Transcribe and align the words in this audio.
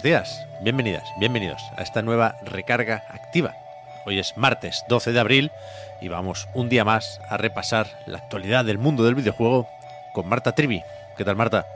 Buenos 0.00 0.02
días, 0.04 0.46
bienvenidas, 0.62 1.02
bienvenidos 1.18 1.60
a 1.76 1.82
esta 1.82 2.02
nueva 2.02 2.36
recarga 2.44 3.02
activa. 3.08 3.56
Hoy 4.06 4.20
es 4.20 4.36
martes 4.36 4.84
12 4.88 5.10
de 5.10 5.18
abril 5.18 5.50
y 6.00 6.06
vamos 6.06 6.46
un 6.54 6.68
día 6.68 6.84
más 6.84 7.20
a 7.28 7.36
repasar 7.36 7.88
la 8.06 8.18
actualidad 8.18 8.64
del 8.64 8.78
mundo 8.78 9.02
del 9.02 9.16
videojuego 9.16 9.66
con 10.14 10.28
Marta 10.28 10.52
Trivi. 10.52 10.84
¿Qué 11.16 11.24
tal, 11.24 11.34
Marta? 11.34 11.66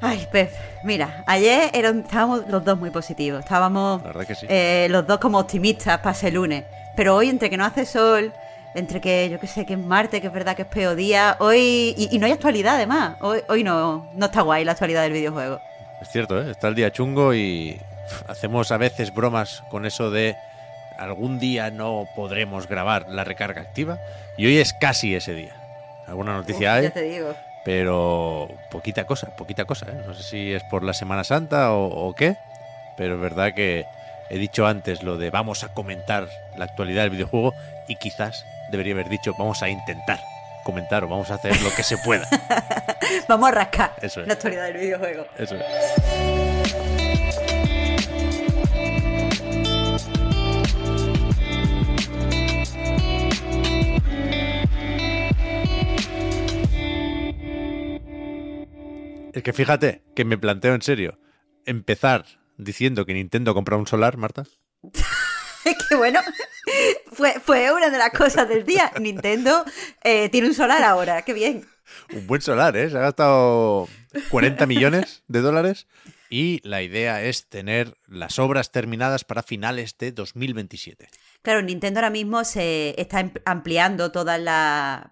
Ay, 0.00 0.28
Pep, 0.30 0.52
mira, 0.84 1.24
ayer 1.26 1.72
eran- 1.74 1.98
estábamos 2.02 2.46
los 2.46 2.64
dos 2.64 2.78
muy 2.78 2.90
positivos, 2.90 3.40
estábamos 3.40 4.02
sí. 4.38 4.46
eh, 4.48 4.86
los 4.88 5.04
dos 5.04 5.18
como 5.18 5.40
optimistas 5.40 5.98
para 5.98 6.12
ese 6.12 6.30
lunes, 6.30 6.62
pero 6.94 7.16
hoy 7.16 7.28
entre 7.28 7.50
que 7.50 7.56
no 7.56 7.64
hace 7.64 7.84
sol, 7.86 8.32
entre 8.76 9.00
que 9.00 9.28
yo 9.30 9.40
que 9.40 9.48
sé 9.48 9.66
que 9.66 9.72
es 9.72 9.80
martes, 9.80 10.20
que 10.20 10.28
es 10.28 10.32
verdad 10.32 10.54
que 10.54 10.62
es 10.62 10.68
peor 10.68 10.94
día, 10.94 11.34
hoy 11.40 11.92
y, 11.98 12.08
y 12.12 12.20
no 12.20 12.26
hay 12.26 12.32
actualidad 12.32 12.76
además, 12.76 13.16
hoy, 13.20 13.40
hoy 13.48 13.64
no, 13.64 14.08
no 14.14 14.26
está 14.26 14.42
guay 14.42 14.64
la 14.64 14.72
actualidad 14.72 15.02
del 15.02 15.12
videojuego. 15.12 15.60
Es 16.00 16.08
cierto, 16.08 16.40
¿eh? 16.40 16.50
está 16.50 16.68
el 16.68 16.74
día 16.74 16.92
chungo 16.92 17.34
y 17.34 17.80
hacemos 18.28 18.70
a 18.72 18.76
veces 18.76 19.12
bromas 19.12 19.62
con 19.70 19.84
eso 19.84 20.10
de 20.10 20.36
algún 20.98 21.38
día 21.38 21.70
no 21.70 22.06
podremos 22.16 22.68
grabar 22.68 23.06
la 23.08 23.24
recarga 23.24 23.60
activa 23.62 23.98
y 24.36 24.46
hoy 24.46 24.58
es 24.58 24.72
casi 24.74 25.14
ese 25.14 25.34
día. 25.34 25.54
¿Alguna 26.06 26.32
noticia 26.34 26.70
Uf, 26.72 26.76
hay? 26.76 26.82
Ya 26.84 26.90
te 26.90 27.02
digo. 27.02 27.34
pero 27.64 28.48
poquita 28.70 29.04
cosa, 29.04 29.34
poquita 29.36 29.64
cosa. 29.64 29.86
¿eh? 29.90 30.02
No 30.06 30.14
sé 30.14 30.22
si 30.22 30.52
es 30.52 30.62
por 30.64 30.82
la 30.82 30.94
Semana 30.94 31.24
Santa 31.24 31.72
o, 31.72 31.86
o 31.86 32.14
qué, 32.14 32.36
pero 32.96 33.14
es 33.16 33.20
verdad 33.20 33.52
que 33.54 33.84
he 34.30 34.38
dicho 34.38 34.66
antes 34.66 35.02
lo 35.02 35.18
de 35.18 35.30
vamos 35.30 35.64
a 35.64 35.68
comentar 35.74 36.28
la 36.56 36.64
actualidad 36.64 37.02
del 37.02 37.10
videojuego 37.10 37.54
y 37.88 37.96
quizás 37.96 38.44
debería 38.70 38.94
haber 38.94 39.08
dicho 39.08 39.32
vamos 39.38 39.62
a 39.62 39.68
intentar 39.68 40.18
comentar 40.68 41.02
o 41.02 41.08
vamos 41.08 41.30
a 41.30 41.36
hacer 41.36 41.58
lo 41.62 41.70
que 41.74 41.82
se 41.82 41.96
pueda. 41.96 42.28
Vamos 43.28 43.48
a 43.48 43.52
rascar 43.52 43.94
Eso 44.02 44.20
es. 44.20 44.26
la 44.26 44.34
actualidad 44.34 44.66
del 44.66 44.76
videojuego. 44.76 45.26
Eso 45.38 45.56
es. 45.56 45.64
Es 59.32 59.42
que 59.42 59.52
fíjate 59.54 60.02
que 60.14 60.26
me 60.26 60.36
planteo 60.36 60.74
en 60.74 60.82
serio 60.82 61.18
empezar 61.64 62.26
diciendo 62.58 63.06
que 63.06 63.14
Nintendo 63.14 63.52
ha 63.52 63.54
comprado 63.54 63.80
un 63.80 63.86
solar, 63.86 64.18
Marta. 64.18 64.44
que 65.88 65.94
bueno, 65.96 66.20
fue, 67.12 67.34
fue 67.40 67.72
una 67.72 67.90
de 67.90 67.98
las 67.98 68.10
cosas 68.10 68.48
del 68.48 68.64
día. 68.64 68.92
Nintendo 69.00 69.64
eh, 70.02 70.28
tiene 70.28 70.48
un 70.48 70.54
solar 70.54 70.82
ahora, 70.82 71.22
qué 71.22 71.32
bien. 71.32 71.66
Un 72.12 72.26
buen 72.26 72.40
solar, 72.40 72.76
¿eh? 72.76 72.90
Se 72.90 72.96
ha 72.96 73.00
gastado 73.00 73.88
40 74.30 74.66
millones 74.66 75.22
de 75.28 75.40
dólares 75.40 75.86
y 76.30 76.60
la 76.62 76.82
idea 76.82 77.22
es 77.22 77.46
tener 77.46 77.96
las 78.06 78.38
obras 78.38 78.70
terminadas 78.70 79.24
para 79.24 79.42
finales 79.42 79.96
de 79.98 80.12
2027. 80.12 81.08
Claro, 81.42 81.62
Nintendo 81.62 82.00
ahora 82.00 82.10
mismo 82.10 82.44
se 82.44 83.00
está 83.00 83.20
em- 83.20 83.32
ampliando 83.44 84.12
todos 84.12 84.38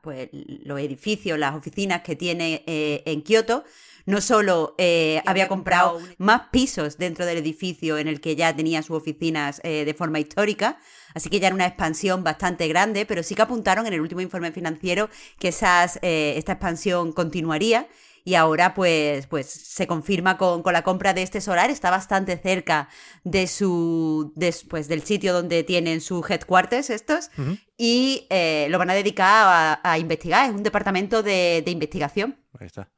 pues, 0.02 0.28
los 0.32 0.80
edificios, 0.80 1.38
las 1.38 1.54
oficinas 1.54 2.02
que 2.02 2.16
tiene 2.16 2.62
eh, 2.66 3.02
en 3.06 3.22
Kioto. 3.22 3.64
No 4.06 4.20
solo 4.20 4.74
eh, 4.78 5.20
había 5.26 5.48
comprado 5.48 6.00
más 6.18 6.42
pisos 6.52 6.96
dentro 6.96 7.26
del 7.26 7.38
edificio 7.38 7.98
en 7.98 8.06
el 8.08 8.20
que 8.20 8.36
ya 8.36 8.54
tenía 8.54 8.82
sus 8.82 8.96
oficinas 8.96 9.60
eh, 9.64 9.84
de 9.84 9.94
forma 9.94 10.18
histórica, 10.20 10.78
así 11.14 11.28
que 11.28 11.40
ya 11.40 11.48
era 11.48 11.54
una 11.56 11.66
expansión 11.66 12.22
bastante 12.22 12.68
grande, 12.68 13.04
pero 13.04 13.22
sí 13.22 13.34
que 13.34 13.42
apuntaron 13.42 13.86
en 13.86 13.92
el 13.92 14.00
último 14.00 14.20
informe 14.20 14.52
financiero 14.52 15.10
que 15.38 15.48
esas, 15.48 15.98
eh, 16.02 16.34
esta 16.36 16.52
expansión 16.52 17.12
continuaría 17.12 17.88
y 18.24 18.34
ahora 18.34 18.74
pues, 18.74 19.26
pues 19.28 19.46
se 19.48 19.86
confirma 19.86 20.36
con, 20.36 20.62
con 20.62 20.72
la 20.72 20.82
compra 20.82 21.12
de 21.14 21.22
este 21.22 21.40
solar, 21.40 21.70
está 21.70 21.90
bastante 21.90 22.36
cerca 22.38 22.88
de 23.22 23.46
su 23.46 24.32
de- 24.36 24.54
pues, 24.68 24.88
del 24.88 25.02
sitio 25.02 25.32
donde 25.32 25.62
tienen 25.64 26.00
su 26.00 26.24
headquarters 26.28 26.90
estos 26.90 27.30
y 27.76 28.26
eh, 28.30 28.66
lo 28.70 28.78
van 28.78 28.90
a 28.90 28.94
dedicar 28.94 29.78
a, 29.82 29.92
a 29.92 29.98
investigar, 29.98 30.48
es 30.48 30.54
un 30.56 30.62
departamento 30.64 31.22
de, 31.22 31.62
de 31.64 31.70
investigación. 31.70 32.36
Ahí 32.58 32.66
está. 32.66 32.88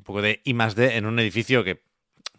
Un 0.00 0.04
poco 0.04 0.22
de 0.22 0.40
I 0.44 0.54
más 0.54 0.74
D 0.76 0.96
en 0.96 1.04
un 1.04 1.18
edificio 1.18 1.62
que 1.62 1.82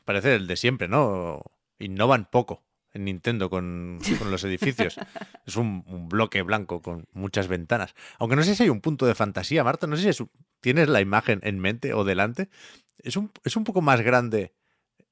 parece 0.03 0.33
el 0.33 0.47
de 0.47 0.55
siempre, 0.55 0.87
¿no? 0.87 1.43
Innovan 1.77 2.25
poco 2.25 2.63
en 2.91 3.05
Nintendo 3.05 3.51
con, 3.51 3.99
con 4.17 4.31
los 4.31 4.43
edificios. 4.43 4.97
es 5.45 5.55
un, 5.57 5.83
un 5.85 6.09
bloque 6.09 6.41
blanco 6.41 6.81
con 6.81 7.05
muchas 7.13 7.47
ventanas. 7.47 7.93
Aunque 8.17 8.35
no 8.35 8.41
sé 8.41 8.55
si 8.55 8.63
hay 8.63 8.69
un 8.69 8.81
punto 8.81 9.05
de 9.05 9.13
fantasía, 9.13 9.63
Marta. 9.63 9.85
No 9.85 9.95
sé 9.95 10.01
si 10.01 10.09
es 10.09 10.23
tienes 10.59 10.89
la 10.89 11.01
imagen 11.01 11.39
en 11.43 11.59
mente 11.59 11.93
o 11.93 12.03
delante. 12.03 12.49
Es 12.97 13.15
un, 13.15 13.31
es 13.43 13.55
un 13.55 13.63
poco 13.63 13.81
más 13.81 14.01
grande 14.01 14.53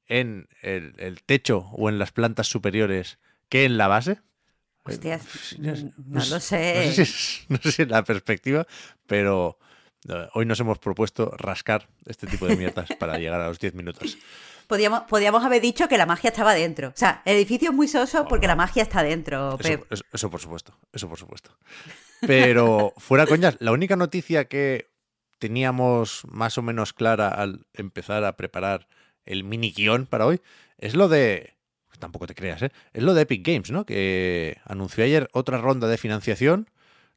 en 0.08 0.48
el, 0.64 0.96
el 0.98 1.22
techo 1.22 1.59
o 1.74 1.88
en 1.88 2.00
las 2.00 2.12
plantas 2.12 2.48
superiores 2.48 3.20
que 3.48 3.64
en 3.66 3.78
la 3.78 3.88
base. 3.88 4.22
Hostias, 4.86 5.24
no 5.59 5.76
sé- 5.76 5.84
no, 5.84 5.94
no 5.98 6.26
lo 6.26 6.40
sé-. 6.40 6.74
No 6.88 6.92
sé, 6.94 6.94
si 6.96 7.02
es, 7.04 7.46
no 7.50 7.58
sé 7.58 7.72
si 7.72 7.82
es 7.84 7.90
la 7.90 8.04
perspectiva, 8.04 8.66
pero 9.06 9.59
eh, 9.59 9.69
hoy 10.34 10.46
nos 10.46 10.59
hemos 10.59 10.80
propuesto 10.80 11.31
rascar 11.38 11.88
este 12.06 12.28
tipo 12.28 12.47
de 12.47 12.56
mierdas 12.56 12.90
para 13.00 13.18
llegar 13.18 13.42
a 13.42 13.47
los 13.47 13.59
10 13.59 13.74
minutos. 13.75 14.18
Podíamos, 14.68 15.02
podíamos 15.09 15.44
haber 15.44 15.62
dicho 15.62 15.88
que 15.88 15.97
la 15.97 16.06
magia 16.06 16.30
estaba 16.30 16.53
dentro. 16.53 16.90
O 16.90 16.94
sea, 16.96 17.22
el 17.25 17.36
edificio 17.38 17.70
es 17.72 17.75
muy 17.75 17.88
soso 17.88 18.25
porque 18.28 18.46
la 18.47 18.56
magia 18.56 18.84
está 18.84 19.02
dentro. 19.03 19.58
Eso- 19.90 20.03
eso 20.14 20.30
por 20.30 20.40
supuesto, 20.40 20.78
eso 20.94 21.09
por 21.09 21.18
supuesto. 21.18 21.58
Pero 22.22 22.94
fuera 22.97 23.25
coñas, 23.25 23.56
la 23.59 23.72
única 23.72 23.96
noticia 23.96 24.46
que 24.46 24.90
teníamos 25.40 26.24
más 26.28 26.58
o 26.58 26.62
menos 26.62 26.94
clara 26.94 27.30
al 27.30 27.66
empezar 27.74 28.24
a 28.26 28.36
preparar 28.36 28.88
el 29.26 29.44
mini 29.44 29.72
guion 29.72 30.06
para 30.06 30.26
hoy 30.26 30.41
es 30.78 30.96
lo 30.96 31.08
de... 31.08 31.56
Tampoco 31.97 32.28
te 32.28 32.36
creas, 32.36 32.62
¿eh? 32.62 32.72
Es 32.94 33.03
lo 33.03 33.14
de 33.14 33.24
Epic 33.24 33.46
Games, 33.46 33.72
¿no? 33.72 33.86
Que 33.86 34.58
anunció 34.66 35.03
ayer 35.03 35.28
otra 35.34 35.58
ronda 35.58 35.88
de 35.88 35.97
financiación 35.97 36.70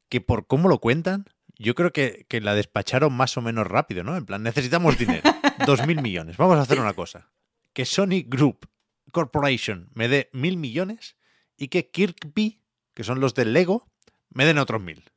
que 0.09 0.19
por 0.19 0.45
cómo 0.45 0.67
lo 0.67 0.79
cuentan, 0.79 1.25
yo 1.63 1.75
creo 1.75 1.91
que, 1.91 2.25
que 2.27 2.41
la 2.41 2.53
despacharon 2.55 3.13
más 3.13 3.37
o 3.37 3.41
menos 3.41 3.65
rápido, 3.65 4.03
¿no? 4.03 4.17
En 4.17 4.25
plan, 4.25 4.43
necesitamos 4.43 4.97
dinero. 4.97 5.23
Dos 5.65 5.85
mil 5.87 6.01
millones. 6.01 6.37
Vamos 6.37 6.57
a 6.57 6.61
hacer 6.61 6.79
una 6.79 6.93
cosa. 6.93 7.31
Que 7.73 7.85
Sony 7.85 8.23
Group 8.25 8.69
Corporation 9.11 9.89
me 9.93 10.07
dé 10.07 10.29
mil 10.33 10.57
millones 10.57 11.15
y 11.57 11.69
que 11.69 11.89
Kirkby, 11.89 12.61
que 12.93 13.03
son 13.03 13.19
los 13.19 13.33
del 13.33 13.53
Lego, 13.53 13.87
me 14.29 14.45
den 14.45 14.57
otros 14.57 14.81
mil. 14.81 15.09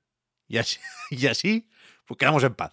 Y 0.47 0.59
así, 0.59 0.79
y 1.11 1.27
así 1.27 1.69
pues 2.07 2.19
quedamos 2.19 2.45
en 2.45 2.55
paz. 2.55 2.73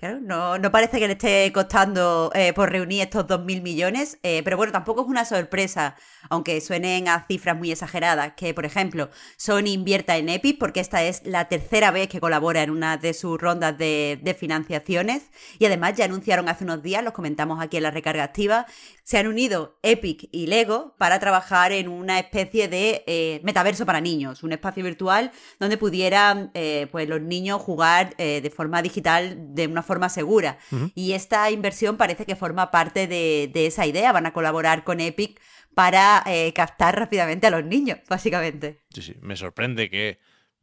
Claro, 0.00 0.18
no, 0.18 0.56
no 0.56 0.72
parece 0.72 0.98
que 0.98 1.06
le 1.08 1.12
esté 1.12 1.52
costando 1.52 2.30
eh, 2.34 2.54
por 2.54 2.70
reunir 2.70 3.02
estos 3.02 3.26
2.000 3.26 3.60
millones, 3.60 4.18
eh, 4.22 4.40
pero 4.42 4.56
bueno, 4.56 4.72
tampoco 4.72 5.02
es 5.02 5.08
una 5.08 5.26
sorpresa, 5.26 5.94
aunque 6.30 6.58
suenen 6.62 7.06
a 7.06 7.26
cifras 7.28 7.54
muy 7.54 7.70
exageradas, 7.70 8.32
que 8.34 8.54
por 8.54 8.64
ejemplo 8.64 9.10
Sony 9.36 9.74
invierta 9.74 10.16
en 10.16 10.30
Epic, 10.30 10.58
porque 10.58 10.80
esta 10.80 11.02
es 11.02 11.20
la 11.26 11.48
tercera 11.48 11.90
vez 11.90 12.08
que 12.08 12.18
colabora 12.18 12.62
en 12.62 12.70
una 12.70 12.96
de 12.96 13.12
sus 13.12 13.38
rondas 13.38 13.76
de, 13.76 14.36
financiaciones, 14.38 15.24
y 15.58 15.66
además 15.66 15.96
ya 15.96 16.06
anunciaron 16.06 16.48
hace 16.48 16.64
unos 16.64 16.82
días, 16.82 17.04
los 17.04 17.12
comentamos 17.12 17.62
aquí 17.62 17.76
en 17.76 17.82
la 17.82 17.90
recarga 17.90 18.24
activa, 18.24 18.64
se 19.02 19.18
han 19.18 19.26
unido 19.26 19.78
Epic 19.82 20.30
y 20.32 20.46
Lego 20.46 20.94
para 20.96 21.18
trabajar 21.18 21.72
en 21.72 21.88
una 21.88 22.18
especie 22.18 22.68
de 22.68 23.04
eh, 23.06 23.42
metaverso 23.44 23.84
para 23.84 24.00
niños, 24.00 24.44
un 24.44 24.52
espacio 24.52 24.82
virtual 24.82 25.30
donde 25.58 25.76
pudieran 25.76 26.52
pues 26.90 27.08
los 27.08 27.20
niños 27.20 27.60
jugar 27.60 28.16
de 28.16 28.52
forma 28.54 28.80
digital 28.80 29.36
de 29.54 29.66
una 29.66 29.82
forma 29.82 29.89
segura. 30.08 30.58
Y 30.94 31.12
esta 31.12 31.50
inversión 31.50 31.96
parece 31.96 32.26
que 32.26 32.36
forma 32.36 32.70
parte 32.70 33.06
de, 33.06 33.50
de 33.52 33.66
esa 33.66 33.86
idea. 33.86 34.12
Van 34.12 34.26
a 34.26 34.32
colaborar 34.32 34.84
con 34.84 35.00
Epic 35.00 35.40
para 35.74 36.22
eh, 36.26 36.52
captar 36.52 36.98
rápidamente 36.98 37.46
a 37.46 37.50
los 37.50 37.64
niños, 37.64 37.98
básicamente. 38.08 38.80
Sí, 38.92 39.02
sí, 39.02 39.14
me 39.20 39.36
sorprende 39.36 39.90
que 39.90 40.18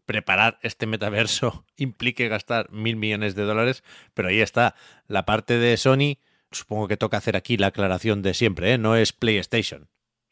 preparar 0.05 0.59
este 0.61 0.85
metaverso 0.85 1.65
implique 1.77 2.27
gastar 2.27 2.71
mil 2.71 2.95
millones 2.95 3.35
de 3.35 3.43
dólares, 3.43 3.83
pero 4.13 4.29
ahí 4.29 4.41
está. 4.41 4.75
La 5.07 5.25
parte 5.25 5.57
de 5.57 5.77
Sony, 5.77 6.17
supongo 6.51 6.87
que 6.87 6.97
toca 6.97 7.17
hacer 7.17 7.35
aquí 7.35 7.57
la 7.57 7.67
aclaración 7.67 8.21
de 8.21 8.33
siempre, 8.33 8.73
¿eh? 8.73 8.77
no 8.77 8.95
es 8.95 9.13
PlayStation. 9.13 9.89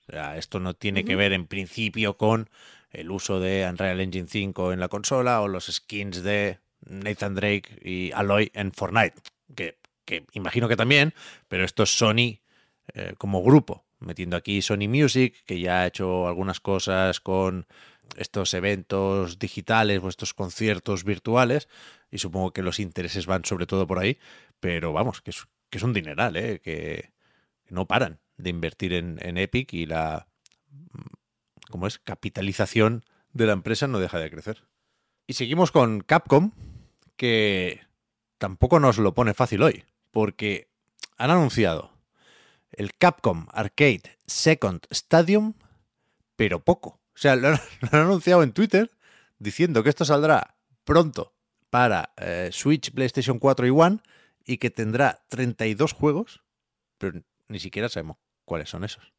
O 0.08 0.12
sea, 0.12 0.38
esto 0.38 0.60
no 0.60 0.76
tiene 0.76 1.04
que 1.04 1.16
ver 1.16 1.34
en 1.34 1.48
principio 1.48 2.16
con 2.16 2.50
el 2.92 3.10
uso 3.10 3.40
de 3.40 3.68
Unreal 3.68 4.00
Engine 4.00 4.28
5 4.30 4.72
en 4.72 4.80
la 4.80 4.88
consola 4.88 5.42
o 5.42 5.48
los 5.48 5.66
skins 5.66 6.22
de 6.22 6.60
Nathan 6.86 7.36
Drake 7.36 7.80
y 7.84 8.12
Aloy 8.12 8.52
en 8.54 8.72
Fortnite. 8.72 9.16
que, 9.56 9.78
que 10.06 10.26
imagino 10.34 10.68
que 10.68 10.76
también, 10.76 11.14
pero 11.48 11.64
esto 11.64 11.84
es 11.84 11.98
Sony 11.98 12.40
eh, 12.94 13.16
como 13.18 13.44
grupo, 13.44 13.86
metiendo 14.00 14.38
aquí 14.38 14.62
Sony 14.62 14.88
Music, 14.88 15.44
que 15.46 15.60
ya 15.60 15.82
ha 15.82 15.88
hecho 15.88 16.28
algunas 16.28 16.60
cosas 16.60 17.20
con 17.20 17.66
estos 18.18 18.54
eventos 18.54 19.40
digitales 19.40 20.02
o 20.04 20.10
estos 20.10 20.34
conciertos 20.34 21.04
virtuales, 21.04 21.68
y 22.12 22.20
supongo 22.20 22.54
que 22.54 22.62
los 22.62 22.80
intereses 22.80 23.26
van 23.26 23.44
sobre 23.46 23.66
todo 23.66 23.88
por 23.88 24.00
ahí, 24.00 24.20
pero 24.60 24.94
vamos, 24.94 25.22
que 25.22 25.32
es, 25.32 25.48
que 25.70 25.80
es 25.80 25.84
un 25.84 25.94
dineral, 25.94 26.38
¿eh? 26.38 26.60
que 26.64 27.12
no 27.70 27.88
paran 27.88 28.20
de 28.38 28.52
invertir 28.52 28.94
en, 28.94 29.18
en 29.22 29.38
Epic 29.38 29.74
y 29.74 29.86
la 29.86 30.28
como 31.70 31.88
es 31.88 31.98
capitalización 31.98 33.04
de 33.34 33.48
la 33.48 33.54
empresa 33.54 33.88
no 33.88 34.00
deja 34.00 34.20
de 34.20 34.30
crecer. 34.30 34.64
Y 35.28 35.34
seguimos 35.34 35.72
con 35.72 36.02
Capcom, 36.02 36.52
que 37.16 37.82
tampoco 38.38 38.80
nos 38.80 38.98
lo 38.98 39.14
pone 39.14 39.34
fácil 39.34 39.64
hoy, 39.64 39.86
porque 40.12 40.68
han 41.18 41.32
anunciado 41.32 41.92
el 42.72 42.96
Capcom 42.96 43.48
Arcade 43.52 44.20
Second 44.26 44.86
Stadium, 44.90 45.54
pero 46.36 46.64
poco. 46.64 47.00
O 47.14 47.18
sea, 47.18 47.36
lo 47.36 47.50
han, 47.50 47.60
anunciado 47.92 48.44
en 48.44 48.52
Twitter 48.52 48.92
diciendo 49.40 49.84
que 49.84 49.90
esto 49.90 50.06
saldrá 50.06 50.56
pronto 50.84 51.34
para 51.70 52.14
eh, 52.18 52.50
Switch, 52.52 52.92
PlayStation 52.92 53.40
4 53.40 53.68
y 53.68 53.70
One 53.70 54.00
y 54.46 54.58
que 54.58 54.70
tendrá 54.70 55.26
32 55.30 55.94
juegos, 55.94 56.44
pero 56.98 57.22
ni 57.48 57.60
siquiera 57.60 57.90
sabemos 57.90 58.18
cuáles 58.46 58.70
son 58.70 58.84
esos. 58.84 59.15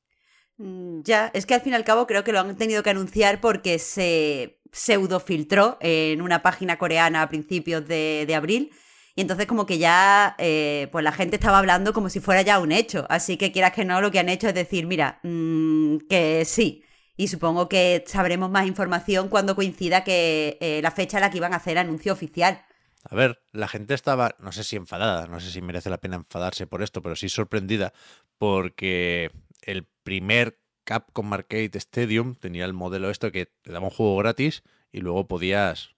Mm, 0.58 1.02
Ya, 1.04 1.30
es 1.34 1.46
que 1.46 1.54
al 1.54 1.60
fin 1.60 1.72
y 1.72 1.76
al 1.76 1.84
cabo 1.84 2.06
creo 2.06 2.24
que 2.24 2.32
lo 2.32 2.40
han 2.40 2.56
tenido 2.56 2.82
que 2.82 2.90
anunciar 2.90 3.40
porque 3.40 3.78
se 3.78 4.58
pseudofiltró 4.72 5.78
en 5.80 6.20
una 6.22 6.42
página 6.42 6.78
coreana 6.78 7.22
a 7.22 7.28
principios 7.28 7.86
de, 7.86 8.32
abril. 8.34 8.72
Y 9.14 9.22
entonces 9.22 9.46
como 9.46 9.64
que 9.66 9.78
ya 9.78 10.34
eh, 10.38 10.88
pues 10.92 11.02
la 11.02 11.12
gente 11.12 11.36
estaba 11.36 11.58
hablando 11.58 11.92
como 11.94 12.10
si 12.10 12.20
fuera 12.20 12.42
ya 12.42 12.58
un 12.58 12.72
hecho. 12.72 13.06
Así 13.08 13.36
que 13.38 13.52
quieras 13.52 13.72
que 13.72 13.84
no, 13.84 14.00
lo 14.00 14.10
que 14.10 14.18
han 14.18 14.28
hecho 14.28 14.48
es 14.48 14.54
decir, 14.54 14.86
mira, 14.86 15.20
mm, 15.22 15.98
que 16.08 16.44
sí. 16.44 16.84
Y 17.16 17.28
supongo 17.28 17.68
que 17.68 18.04
sabremos 18.06 18.50
más 18.50 18.66
información 18.66 19.28
cuando 19.28 19.56
coincida 19.56 20.04
que 20.04 20.58
eh, 20.60 20.80
la 20.82 20.90
fecha 20.90 21.16
en 21.18 21.22
la 21.22 21.30
que 21.30 21.38
iban 21.38 21.54
a 21.54 21.56
hacer 21.56 21.78
anuncio 21.78 22.12
oficial. 22.12 22.62
A 23.08 23.14
ver, 23.14 23.40
la 23.52 23.68
gente 23.68 23.94
estaba, 23.94 24.34
no 24.38 24.52
sé 24.52 24.64
si 24.64 24.76
enfadada, 24.76 25.26
no 25.28 25.40
sé 25.40 25.50
si 25.50 25.62
merece 25.62 25.88
la 25.88 25.98
pena 25.98 26.16
enfadarse 26.16 26.66
por 26.66 26.82
esto, 26.82 27.00
pero 27.02 27.16
sí 27.16 27.28
sorprendida 27.28 27.92
porque 28.36 29.30
el 29.66 29.86
primer 30.02 30.58
Capcom 30.84 31.32
Arcade 31.32 31.70
Stadium 31.74 32.34
tenía 32.36 32.64
el 32.64 32.72
modelo 32.72 33.10
esto 33.10 33.30
que 33.32 33.46
te 33.62 33.72
daba 33.72 33.86
un 33.86 33.90
juego 33.90 34.16
gratis 34.16 34.62
y 34.92 35.00
luego 35.00 35.26
podías 35.26 35.90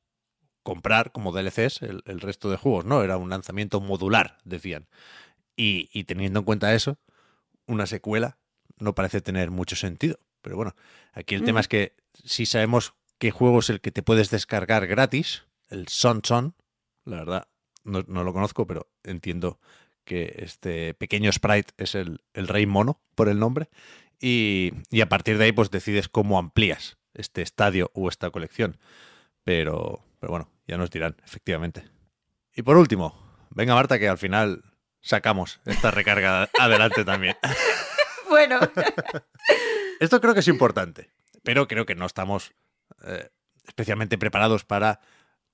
comprar 0.63 1.13
como 1.13 1.33
DLCs 1.33 1.83
el, 1.83 2.03
el 2.07 2.21
resto 2.21 2.51
de 2.51 2.57
juegos, 2.57 2.85
¿no? 2.85 3.03
Era 3.03 3.17
un 3.17 3.31
lanzamiento 3.31 3.81
modular, 3.81 4.39
decían. 4.45 4.89
Y, 5.57 5.89
y 5.93 6.05
teniendo 6.05 6.41
en 6.41 6.45
cuenta 6.45 6.75
eso, 6.75 6.99
una 7.67 7.87
secuela 7.87 8.39
no 8.79 8.95
parece 8.95 9.21
tener 9.21 9.51
mucho 9.51 9.77
sentido. 9.77 10.19
Pero 10.41 10.57
bueno, 10.57 10.75
aquí 11.13 11.35
el 11.35 11.45
tema 11.45 11.61
Mm. 11.61 11.63
es 11.63 11.69
que 11.69 11.97
si 12.25 12.47
sabemos 12.47 12.95
qué 13.19 13.31
juego 13.31 13.59
es 13.59 13.71
el 13.71 13.81
que 13.81 13.93
te 13.93 14.03
puedes 14.03 14.31
descargar 14.31 14.87
gratis, 14.87 15.45
el 15.69 15.89
Son 15.89 16.23
Son, 16.25 16.55
la 17.05 17.17
verdad, 17.19 17.49
no, 17.85 18.05
no 18.07 18.25
lo 18.25 18.33
conozco, 18.33 18.67
pero 18.67 18.91
entiendo 19.05 19.59
que 20.09 20.35
este 20.39 20.95
pequeño 20.95 21.31
sprite 21.31 21.75
es 21.77 21.95
el, 21.95 22.23
el 22.33 22.49
rey 22.49 22.65
mono 22.65 22.99
por 23.15 23.29
el 23.29 23.39
nombre. 23.39 23.69
Y, 24.19 24.73
y 24.91 25.03
a 25.03 25.09
partir 25.09 25.37
de 25.37 25.45
ahí, 25.45 25.53
pues 25.53 25.71
decides 25.71 26.09
cómo 26.09 26.39
amplías 26.39 26.97
este 27.13 27.43
estadio 27.43 27.91
o 27.93 28.09
esta 28.09 28.31
colección. 28.31 28.79
Pero, 29.45 30.03
pero 30.19 30.31
bueno, 30.31 30.51
ya 30.67 30.79
nos 30.79 30.91
dirán, 30.91 31.17
efectivamente. 31.25 31.85
Y 32.57 32.63
por 32.63 32.79
último, 32.79 33.15
venga 33.51 33.75
Marta, 33.75 33.99
que 33.99 34.09
al 34.09 34.19
final 34.19 34.65
sacamos 35.03 35.61
esta 35.67 35.91
recarga 35.91 36.49
adelante 36.59 37.05
también. 37.05 37.37
Bueno, 38.29 38.61
Esto 40.01 40.21
creo 40.21 40.35
que 40.35 40.41
es 40.41 40.49
importante, 40.49 41.11
pero 41.43 41.67
creo 41.67 41.87
que 41.87 41.95
no 41.95 42.05
estamos 42.05 42.53
eh, 43.07 43.31
especialmente 43.67 44.19
preparados 44.19 44.67
para 44.67 45.01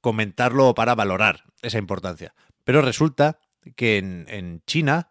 comentarlo 0.00 0.68
o 0.68 0.74
para 0.74 0.96
valorar 0.96 1.44
esa 1.62 1.78
importancia. 1.78 2.34
Pero 2.64 2.82
resulta 2.82 3.38
que 3.76 3.98
en, 3.98 4.62
China 4.66 5.10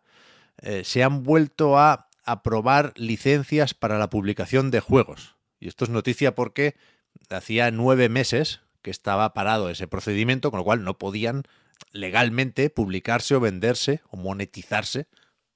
eh, 0.62 0.84
se 0.84 1.04
han 1.04 1.24
vuelto 1.24 1.78
a 1.78 2.10
aprobar 2.26 2.94
licencias 2.96 3.74
para 3.74 4.00
la 4.00 4.10
publicación 4.10 4.72
de 4.72 4.80
juegos. 4.80 5.36
Y 5.60 5.68
esto 5.68 5.86
es 5.86 5.90
noticia 5.90 6.36
porque 6.36 6.76
hacía 7.30 7.72
nueve 7.72 8.10
meses 8.10 8.62
que 8.82 8.92
estaba 8.92 9.34
parado 9.34 9.70
ese 9.70 9.88
procedimiento, 9.88 10.52
con 10.52 10.60
lo 10.60 10.64
cual 10.64 10.84
no 10.84 10.98
podían 10.98 11.44
legalmente 11.92 12.70
publicarse 12.70 13.36
o 13.36 13.40
venderse 13.40 14.02
o 14.10 14.18
monetizarse 14.18 15.08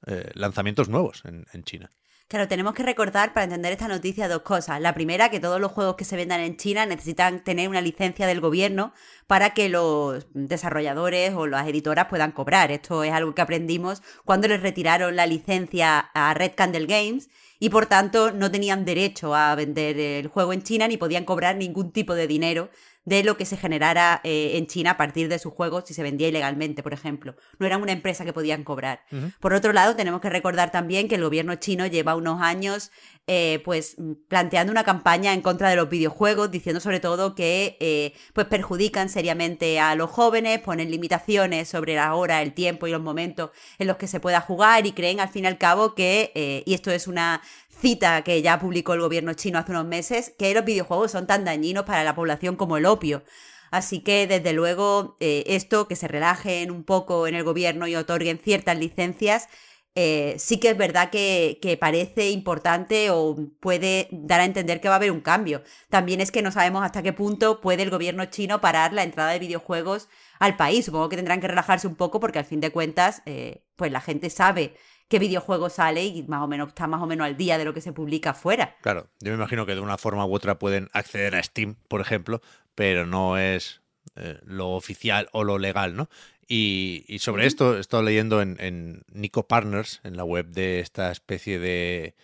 eh, 0.05 0.31
lanzamientos 0.33 0.89
nuevos 0.89 1.23
en 1.25 1.63
China. 1.63 1.91
Claro, 2.29 2.49
tenemos 2.49 2.73
que 2.73 2.83
recordar 2.83 3.33
para 3.33 3.45
entender 3.45 3.71
esta 3.71 3.87
noticia 3.87 4.27
dos 4.27 4.41
cosas. 4.41 4.81
La 4.81 4.93
primera, 4.93 5.29
que 5.29 5.39
todos 5.39 5.61
los 5.61 5.71
juegos 5.71 5.95
que 5.95 6.03
se 6.03 6.17
vendan 6.17 6.41
en 6.41 6.57
China 6.57 6.85
necesitan 6.85 7.41
tener 7.41 7.69
una 7.69 7.79
licencia 7.79 8.27
del 8.27 8.41
gobierno 8.41 8.91
para 9.27 9.53
que 9.53 9.69
los 9.69 10.27
desarrolladores 10.33 11.33
o 11.35 11.47
las 11.47 11.65
editoras 11.69 12.07
puedan 12.07 12.33
cobrar. 12.33 12.69
Esto 12.69 13.05
es 13.05 13.13
algo 13.13 13.33
que 13.33 13.41
aprendimos 13.41 14.03
cuando 14.25 14.49
les 14.49 14.61
retiraron 14.61 15.15
la 15.15 15.25
licencia 15.25 15.99
a 16.13 16.33
Red 16.33 16.51
Candle 16.55 16.85
Games 16.85 17.29
y 17.59 17.69
por 17.69 17.85
tanto 17.85 18.33
no 18.33 18.51
tenían 18.51 18.83
derecho 18.83 19.33
a 19.33 19.55
vender 19.55 19.97
el 19.97 20.27
juego 20.27 20.51
en 20.51 20.63
China 20.63 20.89
ni 20.89 20.97
podían 20.97 21.23
cobrar 21.23 21.55
ningún 21.55 21.93
tipo 21.93 22.13
de 22.13 22.27
dinero 22.27 22.69
de 23.07 23.23
lo 23.23 23.37
que 23.37 23.45
se 23.45 23.55
generara 23.55 24.19
eh, 24.25 24.57
en 24.57 24.67
China 24.67 24.91
a 24.91 24.97
partir 24.97 25.29
de 25.29 25.39
sus 25.39 25.53
juegos 25.53 25.85
si 25.87 25.93
se 25.93 26.03
vendía 26.03 26.27
ilegalmente, 26.27 26.83
por 26.83 26.91
ejemplo. 26.91 27.37
No 27.57 27.65
eran 27.65 27.81
una 27.81 27.93
empresa 27.93 28.25
que 28.25 28.33
podían 28.33 28.65
cobrar. 28.65 29.05
Por 29.39 29.53
otro 29.53 29.71
lado, 29.71 29.95
tenemos 29.95 30.19
que 30.19 30.29
recordar 30.29 30.71
también 30.71 31.07
que 31.07 31.15
el 31.15 31.23
gobierno 31.23 31.55
chino 31.55 31.87
lleva 31.87 32.15
unos 32.15 32.41
años 32.41 32.91
eh, 33.29 33.61
pues 33.65 33.97
planteando 34.29 34.71
una 34.71 34.85
campaña 34.85 35.33
en 35.33 35.41
contra 35.41 35.69
de 35.69 35.75
los 35.75 35.89
videojuegos, 35.89 36.49
diciendo 36.49 36.79
sobre 36.79 37.01
todo 37.01 37.35
que 37.35 37.75
eh, 37.81 38.13
pues 38.31 38.47
perjudican 38.47 39.09
seriamente 39.09 39.81
a 39.81 39.95
los 39.95 40.09
jóvenes, 40.09 40.61
ponen 40.61 40.89
limitaciones 40.89 41.67
sobre 41.67 41.95
la 41.95 42.15
hora, 42.15 42.41
el 42.41 42.53
tiempo 42.53 42.87
y 42.87 42.91
los 42.91 43.01
momentos 43.01 43.51
en 43.79 43.87
los 43.87 43.97
que 43.97 44.07
se 44.07 44.21
pueda 44.21 44.39
jugar 44.39 44.85
y 44.85 44.93
creen 44.93 45.19
al 45.19 45.27
fin 45.27 45.43
y 45.43 45.47
al 45.47 45.57
cabo 45.57 45.93
que, 45.93 46.31
eh, 46.35 46.63
y 46.65 46.73
esto 46.73 46.89
es 46.89 47.05
una 47.05 47.41
cita 47.79 48.23
que 48.23 48.41
ya 48.41 48.59
publicó 48.59 48.93
el 48.93 49.01
gobierno 49.01 49.33
chino 49.33 49.59
hace 49.59 49.71
unos 49.71 49.85
meses, 49.85 50.33
que 50.37 50.53
los 50.53 50.65
videojuegos 50.65 51.11
son 51.11 51.27
tan 51.27 51.45
dañinos 51.45 51.85
para 51.85 52.03
la 52.03 52.15
población 52.15 52.55
como 52.55 52.77
el 52.77 52.85
opio. 52.85 53.23
Así 53.71 53.99
que, 53.99 54.27
desde 54.27 54.53
luego, 54.53 55.17
eh, 55.19 55.43
esto, 55.47 55.87
que 55.87 55.95
se 55.95 56.07
relajen 56.07 56.71
un 56.71 56.83
poco 56.83 57.27
en 57.27 57.35
el 57.35 57.43
gobierno 57.43 57.87
y 57.87 57.95
otorguen 57.95 58.39
ciertas 58.39 58.77
licencias, 58.77 59.49
eh, 59.99 60.35
sí 60.37 60.59
que 60.59 60.69
es 60.69 60.77
verdad 60.77 61.09
que, 61.09 61.77
parece 61.81 62.29
importante 62.29 63.09
o 63.09 63.35
puede 63.59 64.07
dar 64.11 64.41
a 64.41 64.45
entender 64.45 64.79
que 64.79 64.89
va 64.89 64.93
a 64.93 64.97
haber 64.97 65.11
un 65.11 65.21
cambio. 65.21 65.63
También 65.89 66.21
es 66.21 66.31
que 66.31 66.43
no 66.43 66.51
sabemos 66.51 66.83
hasta 66.83 67.01
qué 67.01 67.13
punto 67.13 67.61
puede 67.61 67.81
el 67.81 67.89
gobierno 67.89 68.25
chino 68.25 68.61
parar 68.61 68.93
la 68.93 69.01
entrada 69.01 69.31
de 69.31 69.39
videojuegos 69.39 70.07
al 70.39 70.55
país. 70.55 70.85
Supongo 70.85 71.09
que 71.09 71.15
tendrán 71.15 71.41
que 71.41 71.47
relajarse 71.47 71.87
un 71.87 71.95
poco 71.95 72.19
porque 72.19 72.37
al 72.37 72.45
fin 72.45 72.59
de 72.61 72.71
cuentas, 72.71 73.23
eh, 73.25 73.63
pues 73.75 73.91
la 73.91 74.01
gente 74.01 74.29
sabe 74.29 74.75
qué 75.07 75.19
videojuego 75.19 75.69
sale 75.69 76.05
y 76.05 76.23
más 76.23 76.41
o 76.41 76.47
menos 76.47 76.69
está 76.69 76.87
más 76.87 77.01
o 77.01 77.05
menos 77.05 77.25
al 77.25 77.37
día 77.37 77.57
de 77.57 77.65
lo 77.65 77.73
que 77.73 77.81
se 77.81 77.93
publica 77.93 78.31
afuera. 78.31 78.75
Claro, 78.81 79.07
yo 79.19 79.31
me 79.31 79.37
imagino 79.37 79.65
que 79.65 79.75
de 79.75 79.81
una 79.81 79.97
forma 79.97 80.25
u 80.25 80.33
otra 80.33 80.59
pueden 80.59 80.89
acceder 80.93 81.35
a 81.35 81.43
Steam, 81.43 81.75
por 81.87 82.01
ejemplo, 82.01 82.41
pero 82.75 83.05
no 83.05 83.37
es 83.37 83.81
eh, 84.15 84.39
lo 84.45 84.71
oficial 84.71 85.29
o 85.31 85.43
lo 85.43 85.57
legal, 85.57 85.95
¿no? 85.95 86.09
Y, 86.47 87.03
y 87.07 87.19
sobre 87.19 87.45
esto 87.45 87.77
he 87.77 87.81
estado 87.81 88.03
leyendo 88.03 88.41
en, 88.41 88.55
en 88.59 89.03
Nico 89.11 89.47
Partners, 89.47 89.99
en 90.03 90.15
la 90.15 90.23
web 90.23 90.47
de 90.47 90.79
esta 90.79 91.11
especie 91.11 91.59
de 91.59 92.15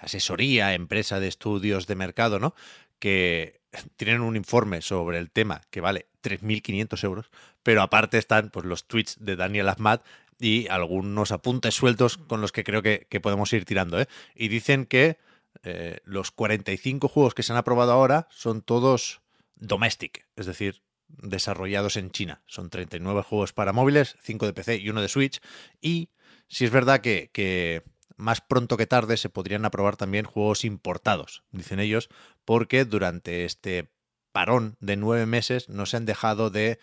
asesoría, 0.00 0.74
empresa 0.74 1.20
de 1.20 1.28
estudios 1.28 1.86
de 1.86 1.96
mercado, 1.96 2.38
¿no? 2.38 2.54
Que 2.98 3.60
tienen 3.96 4.20
un 4.20 4.36
informe 4.36 4.82
sobre 4.82 5.18
el 5.18 5.30
tema 5.30 5.62
que 5.70 5.80
vale 5.80 6.06
3.500 6.22 7.04
euros, 7.04 7.30
pero 7.62 7.82
aparte 7.82 8.18
están 8.18 8.50
pues, 8.50 8.64
los 8.64 8.86
tweets 8.86 9.16
de 9.20 9.36
Daniel 9.36 9.68
Ahmad 9.68 10.00
y 10.42 10.66
algunos 10.68 11.30
apuntes 11.30 11.76
sueltos 11.76 12.18
con 12.18 12.40
los 12.40 12.50
que 12.50 12.64
creo 12.64 12.82
que, 12.82 13.06
que 13.08 13.20
podemos 13.20 13.52
ir 13.52 13.64
tirando. 13.64 14.00
¿eh? 14.00 14.08
Y 14.34 14.48
dicen 14.48 14.86
que 14.86 15.18
eh, 15.62 16.00
los 16.04 16.32
45 16.32 17.06
juegos 17.06 17.34
que 17.34 17.44
se 17.44 17.52
han 17.52 17.58
aprobado 17.58 17.92
ahora 17.92 18.26
son 18.30 18.60
todos 18.60 19.22
domestic, 19.54 20.26
es 20.34 20.46
decir, 20.46 20.82
desarrollados 21.06 21.96
en 21.96 22.10
China. 22.10 22.42
Son 22.46 22.70
39 22.70 23.22
juegos 23.22 23.52
para 23.52 23.72
móviles, 23.72 24.16
5 24.22 24.46
de 24.46 24.52
PC 24.52 24.76
y 24.78 24.90
uno 24.90 25.00
de 25.00 25.08
Switch. 25.08 25.40
Y 25.80 26.10
si 26.48 26.64
es 26.64 26.72
verdad 26.72 27.00
que, 27.00 27.30
que 27.32 27.84
más 28.16 28.40
pronto 28.40 28.76
que 28.76 28.88
tarde 28.88 29.16
se 29.18 29.28
podrían 29.28 29.64
aprobar 29.64 29.96
también 29.96 30.24
juegos 30.24 30.64
importados, 30.64 31.44
dicen 31.52 31.78
ellos, 31.78 32.08
porque 32.44 32.84
durante 32.84 33.44
este 33.44 33.92
parón 34.32 34.76
de 34.80 34.96
nueve 34.96 35.26
meses 35.26 35.68
no 35.68 35.86
se 35.86 35.98
han 35.98 36.06
dejado 36.06 36.50
de 36.50 36.80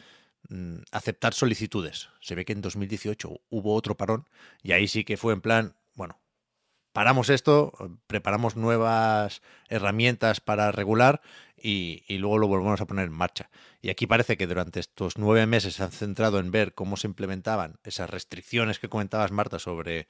aceptar 0.91 1.33
solicitudes. 1.33 2.09
Se 2.21 2.35
ve 2.35 2.45
que 2.45 2.53
en 2.53 2.61
2018 2.61 3.41
hubo 3.49 3.75
otro 3.75 3.97
parón 3.97 4.27
y 4.63 4.71
ahí 4.71 4.87
sí 4.87 5.03
que 5.03 5.17
fue 5.17 5.33
en 5.33 5.41
plan, 5.41 5.75
bueno, 5.93 6.19
paramos 6.93 7.29
esto, 7.29 7.73
preparamos 8.07 8.55
nuevas 8.55 9.41
herramientas 9.67 10.41
para 10.41 10.71
regular 10.71 11.21
y, 11.61 12.03
y, 12.07 12.17
luego 12.17 12.37
lo 12.37 12.47
volvemos 12.47 12.81
a 12.81 12.87
poner 12.87 13.05
en 13.05 13.13
marcha. 13.13 13.49
Y 13.81 13.89
aquí 13.89 14.07
parece 14.07 14.37
que 14.37 14.47
durante 14.47 14.79
estos 14.79 15.17
nueve 15.17 15.45
meses 15.45 15.75
se 15.75 15.83
han 15.83 15.91
centrado 15.91 16.39
en 16.39 16.51
ver 16.51 16.73
cómo 16.73 16.97
se 16.97 17.07
implementaban 17.07 17.79
esas 17.83 18.09
restricciones 18.09 18.79
que 18.79 18.89
comentabas, 18.89 19.31
Marta, 19.31 19.59
sobre 19.59 20.07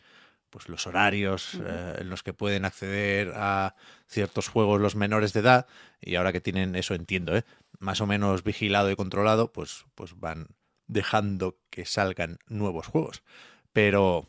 pues, 0.49 0.69
los 0.69 0.87
horarios 0.87 1.55
uh 1.55 1.59
-huh. 1.59 1.65
eh, 1.67 2.01
en 2.01 2.09
los 2.09 2.23
que 2.23 2.33
pueden 2.33 2.65
acceder 2.65 3.33
a 3.35 3.75
ciertos 4.07 4.47
juegos 4.47 4.81
los 4.81 4.95
menores 4.95 5.33
de 5.33 5.41
edad. 5.41 5.67
Y 6.01 6.15
ahora 6.15 6.31
que 6.31 6.41
tienen 6.41 6.75
eso, 6.75 6.93
entiendo, 6.93 7.35
¿eh? 7.35 7.43
más 7.79 8.01
o 8.01 8.07
menos 8.07 8.43
vigilado 8.43 8.91
y 8.91 8.95
controlado, 8.95 9.51
pues, 9.51 9.85
pues 9.95 10.19
van 10.19 10.47
dejando 10.87 11.57
que 11.69 11.85
salgan 11.85 12.39
nuevos 12.47 12.87
juegos. 12.87 13.23
Pero 13.73 14.27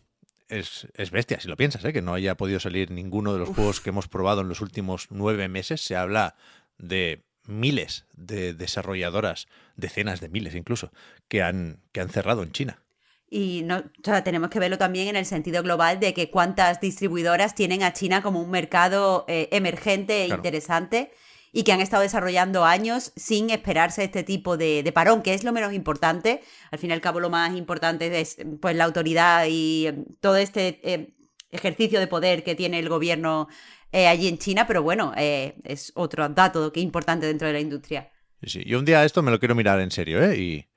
es, 0.48 0.88
es, 0.94 1.10
bestia, 1.10 1.40
si 1.40 1.48
lo 1.48 1.56
piensas, 1.56 1.84
¿eh? 1.84 1.92
que 1.92 2.02
no 2.02 2.14
haya 2.14 2.36
podido 2.36 2.60
salir 2.60 2.90
ninguno 2.90 3.32
de 3.32 3.38
los 3.38 3.50
Uf. 3.50 3.56
juegos 3.56 3.80
que 3.80 3.90
hemos 3.90 4.08
probado 4.08 4.42
en 4.42 4.48
los 4.48 4.60
últimos 4.60 5.06
nueve 5.10 5.48
meses. 5.48 5.80
Se 5.80 5.96
habla 5.96 6.36
de 6.78 7.24
miles 7.46 8.06
de 8.12 8.54
desarrolladoras, 8.54 9.48
decenas 9.76 10.20
de 10.20 10.28
miles 10.28 10.54
incluso, 10.54 10.92
que 11.28 11.42
han, 11.42 11.80
que 11.92 12.00
han 12.00 12.10
cerrado 12.10 12.42
en 12.42 12.52
China. 12.52 12.82
Y 13.30 13.62
no, 13.62 13.78
o 13.78 13.82
sea, 14.02 14.24
tenemos 14.24 14.50
que 14.50 14.58
verlo 14.58 14.76
también 14.76 15.08
en 15.08 15.16
el 15.16 15.24
sentido 15.24 15.62
global 15.62 16.00
de 16.00 16.12
que 16.12 16.30
cuántas 16.30 16.80
distribuidoras 16.80 17.54
tienen 17.54 17.82
a 17.82 17.92
China 17.92 18.22
como 18.22 18.42
un 18.42 18.50
mercado 18.50 19.24
eh, 19.28 19.48
emergente 19.52 20.24
e 20.24 20.26
claro. 20.26 20.40
interesante 20.40 21.12
y 21.52 21.62
que 21.62 21.72
han 21.72 21.80
estado 21.80 22.02
desarrollando 22.02 22.64
años 22.64 23.12
sin 23.16 23.50
esperarse 23.50 24.04
este 24.04 24.22
tipo 24.24 24.56
de, 24.56 24.82
de, 24.82 24.92
parón, 24.92 25.22
que 25.22 25.34
es 25.34 25.44
lo 25.44 25.52
menos 25.52 25.72
importante. 25.72 26.42
Al 26.70 26.78
fin 26.78 26.90
y 26.90 26.92
al 26.92 27.00
cabo, 27.00 27.20
lo 27.20 27.30
más 27.30 27.56
importante 27.56 28.20
es 28.20 28.36
pues, 28.60 28.76
la 28.76 28.84
autoridad 28.84 29.46
y 29.48 29.86
eh, 29.86 30.04
todo 30.20 30.36
este 30.36 30.80
eh, 30.82 31.14
ejercicio 31.50 32.00
de 32.00 32.06
poder 32.06 32.44
que 32.44 32.54
tiene 32.54 32.78
el 32.78 32.88
gobierno 32.88 33.48
eh, 33.92 34.06
allí 34.06 34.28
en 34.28 34.38
China, 34.38 34.66
pero 34.66 34.82
bueno, 34.82 35.12
eh, 35.16 35.56
es 35.64 35.92
otro 35.96 36.28
dato 36.28 36.72
que 36.72 36.80
importante 36.80 37.26
dentro 37.26 37.48
de 37.48 37.54
la 37.54 37.60
industria. 37.60 38.10
Sí, 38.42 38.48
sí. 38.48 38.64
Yo 38.64 38.78
un 38.78 38.84
día 38.84 39.04
esto 39.04 39.22
me 39.22 39.30
lo 39.30 39.40
quiero 39.40 39.54
mirar 39.54 39.80
en 39.80 39.90
serio, 39.90 40.22
¿eh? 40.22 40.38
Y 40.38 40.69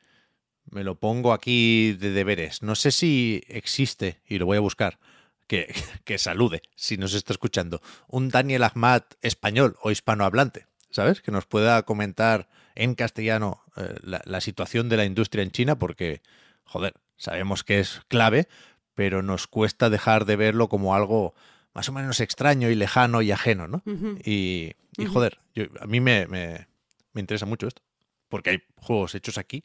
me 0.74 0.84
lo 0.84 0.96
pongo 0.96 1.34
aquí 1.34 1.94
de 1.94 2.12
deberes. 2.12 2.62
No 2.62 2.76
sé 2.76 2.92
si 2.92 3.44
existe, 3.48 4.22
y 4.28 4.40
lo 4.40 4.46
voy 4.46 4.58
a 4.58 4.62
buscar, 4.62 5.00
que, 5.48 5.74
que 6.06 6.18
salude, 6.18 6.62
si 6.76 6.98
nos 6.98 7.14
está 7.14 7.34
escuchando, 7.34 7.82
un 8.08 8.30
Daniel 8.30 8.64
Ahmad 8.64 9.04
español 9.22 9.78
o 9.82 9.92
hispanohablante, 9.92 10.66
¿sabes? 10.90 11.22
Que 11.22 11.32
nos 11.32 11.46
pueda 11.46 11.84
comentar 11.84 12.50
en 12.76 12.96
castellano 12.96 13.64
eh, 13.78 13.96
la, 14.02 14.22
la 14.26 14.42
situación 14.42 14.90
de 14.90 14.98
la 14.98 15.06
industria 15.06 15.44
en 15.44 15.52
China, 15.52 15.78
porque, 15.78 16.22
joder, 16.64 16.96
sabemos 17.18 17.64
que 17.64 17.80
es 17.80 18.02
clave, 18.08 18.48
pero 18.96 19.22
nos 19.22 19.48
cuesta 19.48 19.90
dejar 19.90 20.26
de 20.26 20.36
verlo 20.36 20.70
como 20.70 20.96
algo 20.96 21.34
más 21.74 21.90
o 21.90 21.92
menos 21.92 22.20
extraño 22.20 22.70
y 22.70 22.76
lejano 22.76 23.22
y 23.22 23.32
ajeno, 23.32 23.68
¿no? 23.68 23.82
Uh 23.86 23.92
-huh. 23.92 24.22
Y, 24.24 24.74
y, 24.98 25.06
joder, 25.06 25.40
yo, 25.56 25.66
a 25.80 25.88
mí 25.88 26.00
me, 26.00 26.28
me, 26.28 26.68
me, 27.14 27.22
interesa 27.22 27.48
mucho 27.48 27.68
esto, 27.68 27.82
porque 28.30 28.52
hay 28.52 28.64
juegos 28.76 29.16
hechos 29.16 29.38
aquí 29.38 29.64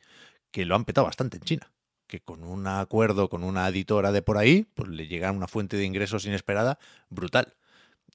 que 0.50 0.64
lo 0.64 0.74
han 0.74 0.84
petado 0.84 1.06
bastante 1.06 1.36
en 1.36 1.42
China, 1.44 1.72
que 2.06 2.20
con 2.20 2.44
un 2.44 2.66
acuerdo 2.66 3.28
con 3.28 3.44
una 3.44 3.68
editora 3.68 4.12
de 4.12 4.22
por 4.22 4.38
ahí, 4.38 4.66
pues 4.74 4.88
le 4.88 5.06
llega 5.06 5.30
una 5.32 5.48
fuente 5.48 5.76
de 5.76 5.84
ingresos 5.84 6.24
inesperada 6.26 6.78
brutal. 7.10 7.54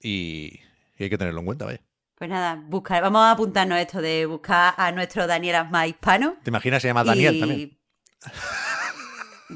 Y, 0.02 0.60
y 0.98 1.04
hay 1.04 1.10
que 1.10 1.18
tenerlo 1.18 1.40
en 1.40 1.46
cuenta, 1.46 1.66
vaya. 1.66 1.82
Pues 2.16 2.30
nada, 2.30 2.63
buscar, 2.68 3.02
vamos 3.02 3.22
a 3.22 3.32
apuntarnos 3.32 3.78
esto 3.80 4.02
de 4.02 4.25
buscar 4.25 4.74
a 4.78 4.92
nuestro 4.92 5.28
Daniel 5.28 5.56
Asma 5.56 5.88
hispano. 5.88 6.38
¿Te 6.44 6.52
imaginas 6.52 6.82
se 6.82 6.88
llama 6.88 7.04
Daniel 7.04 7.36
y... 7.36 7.40
también? 7.40 7.78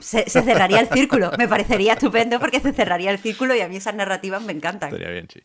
Se, 0.02 0.30
se, 0.30 0.42
cerraría 0.42 0.80
el 0.80 0.90
círculo. 0.90 1.32
Me 1.38 1.48
parecería 1.48 1.94
estupendo 1.94 2.40
porque 2.40 2.60
se 2.60 2.74
cerraría 2.74 3.12
el 3.12 3.20
círculo 3.20 3.56
y 3.56 3.62
a 3.62 3.70
mí 3.70 3.78
esas 3.78 3.96
narrativas 3.96 4.42
me 4.42 4.52
encantan. 4.52 4.90
Estaría 4.90 5.12
bien, 5.12 5.28
sí. 5.32 5.42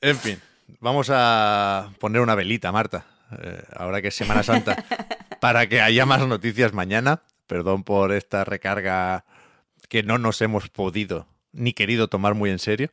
En 0.00 0.16
fin, 0.16 0.40
vamos 0.80 1.10
a 1.12 1.90
poner 2.00 2.22
una 2.22 2.34
velita, 2.34 2.72
Marta, 2.72 3.04
eh, 3.40 3.62
ahora 3.76 4.00
que 4.00 4.08
es 4.08 4.14
Semana 4.14 4.42
Santa, 4.42 4.82
para 5.42 5.68
que 5.68 5.80
haya 5.80 6.06
más 6.06 6.24
noticias 6.28 6.72
mañana. 6.72 7.24
Perdón 7.48 7.82
por 7.82 8.12
esta 8.12 8.44
recarga 8.44 9.24
que 9.88 10.04
no 10.04 10.16
nos 10.16 10.40
hemos 10.40 10.68
podido 10.68 11.26
ni 11.50 11.72
querido 11.72 12.06
tomar 12.06 12.34
muy 12.34 12.50
en 12.50 12.60
serio, 12.60 12.92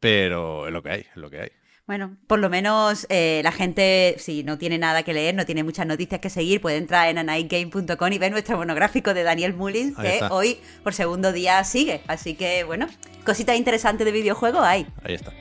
pero 0.00 0.66
es 0.66 0.72
lo 0.72 0.82
que 0.82 0.90
hay, 0.92 1.00
es 1.00 1.16
lo 1.16 1.28
que 1.28 1.42
hay. 1.42 1.50
Bueno, 1.86 2.16
por 2.26 2.38
lo 2.38 2.48
menos 2.48 3.06
eh, 3.10 3.42
la 3.44 3.52
gente, 3.52 4.14
si 4.16 4.44
no 4.44 4.56
tiene 4.56 4.78
nada 4.78 5.02
que 5.02 5.12
leer, 5.12 5.34
no 5.34 5.44
tiene 5.44 5.62
muchas 5.62 5.86
noticias 5.86 6.22
que 6.22 6.30
seguir, 6.30 6.62
puede 6.62 6.78
entrar 6.78 7.08
en 7.08 7.18
anightgame.com 7.18 8.12
y 8.12 8.18
ver 8.18 8.32
nuestro 8.32 8.56
monográfico 8.56 9.12
de 9.12 9.22
Daniel 9.22 9.52
Mullins, 9.52 9.94
que 9.98 10.20
hoy 10.30 10.58
por 10.82 10.94
segundo 10.94 11.32
día 11.32 11.62
sigue. 11.64 12.00
Así 12.06 12.34
que, 12.34 12.64
bueno, 12.64 12.86
cositas 13.26 13.58
interesantes 13.58 14.06
de 14.06 14.12
videojuego 14.12 14.62
hay. 14.62 14.86
Ahí 15.04 15.12
está. 15.12 15.34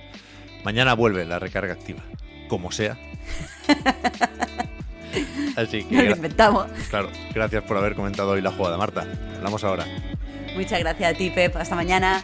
Mañana 0.65 0.93
vuelve 0.93 1.23
la 1.23 1.39
recarga 1.39 1.71
activa, 1.71 2.03
como 2.49 2.69
sea. 2.73 2.97
Así 5.55 5.83
que. 5.83 5.95
Nos 5.95 6.05
lo 6.05 6.15
inventamos. 6.15 6.67
Claro, 6.89 7.09
gracias 7.33 7.63
por 7.63 7.77
haber 7.77 7.95
comentado 7.95 8.31
hoy 8.31 8.41
la 8.41 8.51
jugada, 8.51 8.77
Marta. 8.77 9.05
Hablamos 9.37 9.63
ahora. 9.63 9.85
Muchas 10.55 10.79
gracias 10.79 11.13
a 11.13 11.17
ti, 11.17 11.29
Pep. 11.29 11.55
Hasta 11.55 11.75
mañana. 11.75 12.23